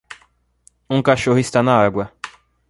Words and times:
Um 0.89 0.99
cachorro 1.03 1.37
está 1.37 1.61
na 1.61 1.77
água. 1.79 2.11